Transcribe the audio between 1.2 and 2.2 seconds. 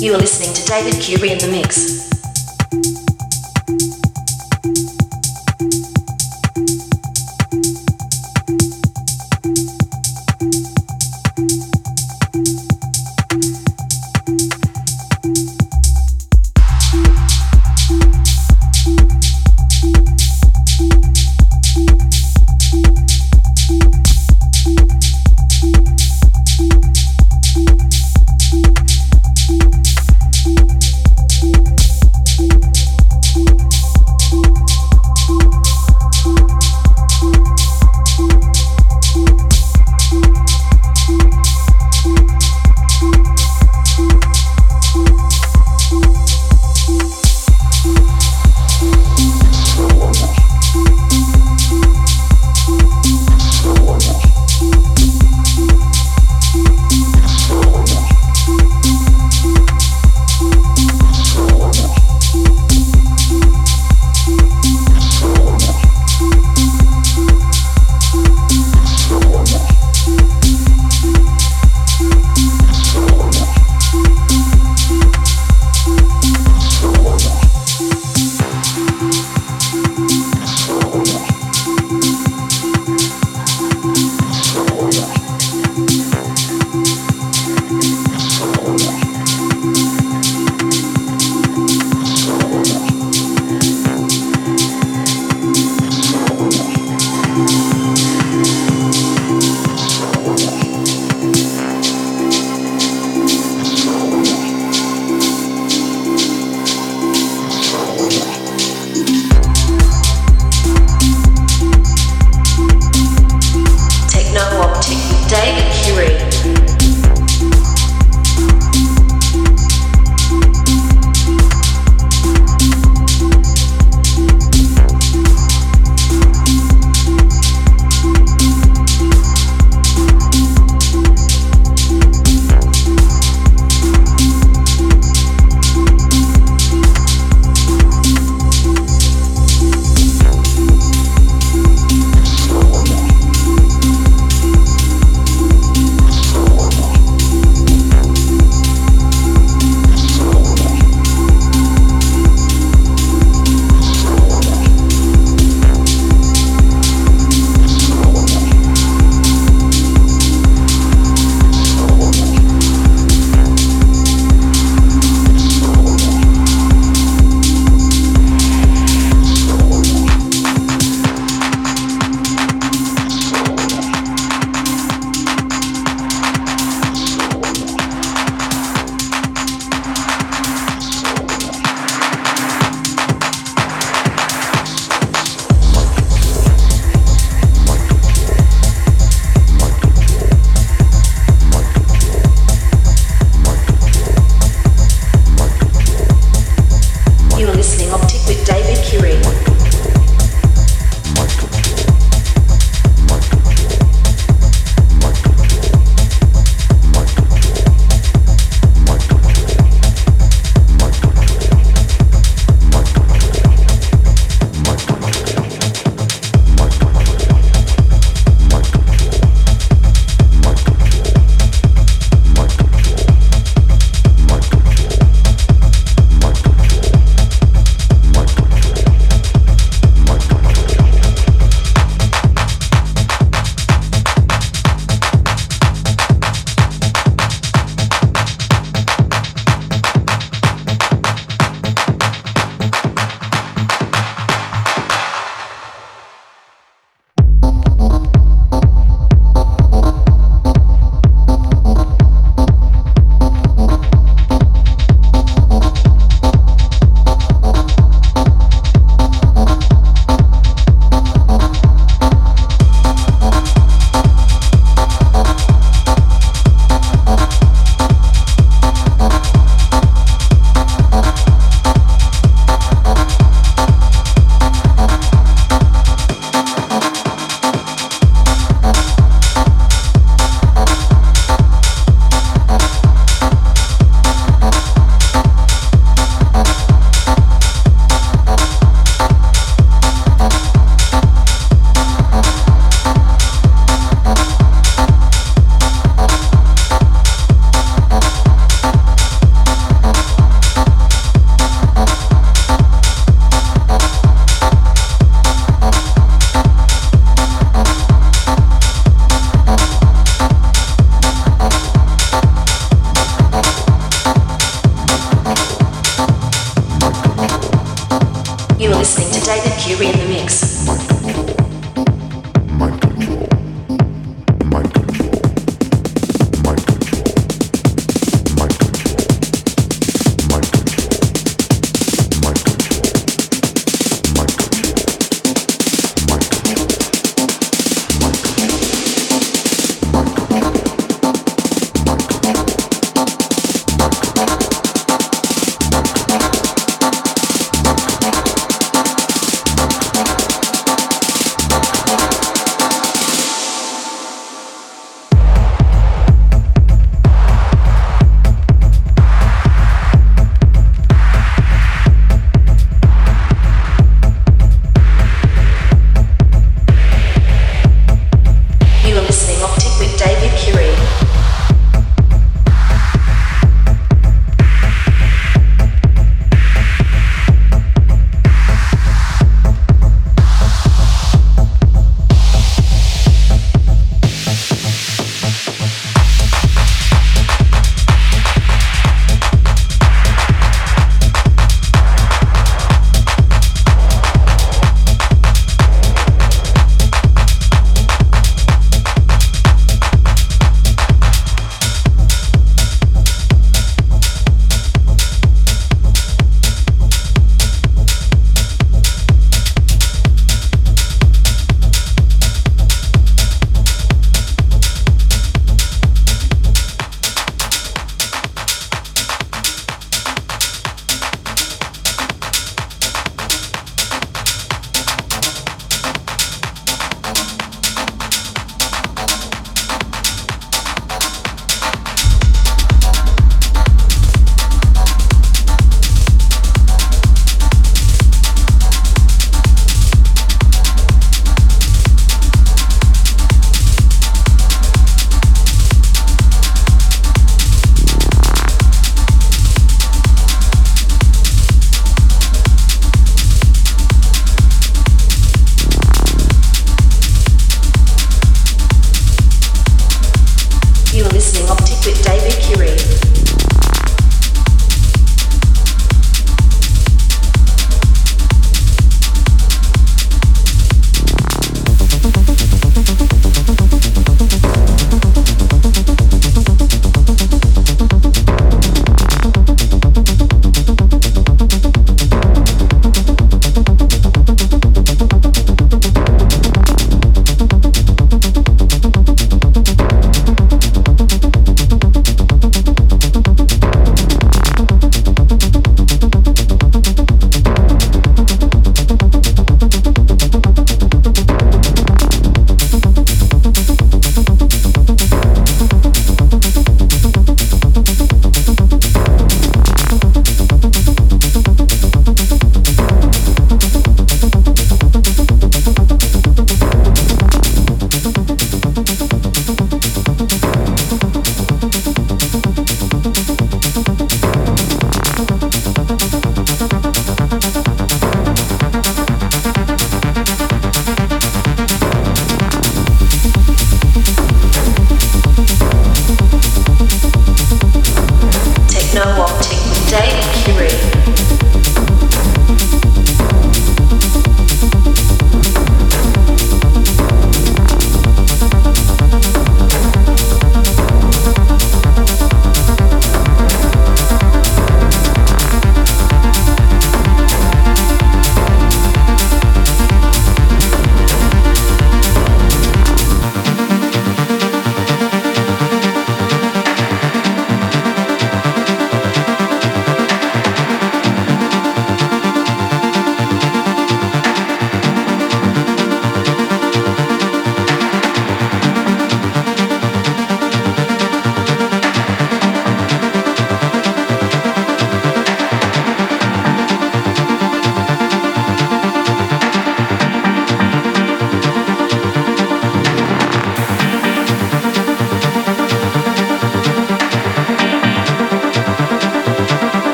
in the mix.